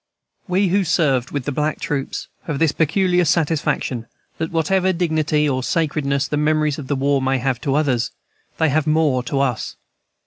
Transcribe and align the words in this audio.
We 0.47 0.69
who 0.69 0.83
served 0.83 1.29
with 1.29 1.45
the 1.45 1.51
black 1.51 1.79
troops 1.79 2.27
have 2.45 2.57
this 2.57 2.71
peculiar 2.71 3.23
satisfaction, 3.23 4.07
that, 4.39 4.49
whatever 4.49 4.91
dignity 4.93 5.47
or 5.47 5.61
sacredness 5.61 6.27
the 6.27 6.37
memories 6.37 6.79
of 6.79 6.87
the 6.87 6.95
war 6.95 7.21
may 7.21 7.37
have 7.37 7.61
to 7.61 7.75
others, 7.75 8.09
they 8.57 8.69
have 8.69 8.87
more 8.87 9.21
to 9.21 9.41
us. 9.41 9.75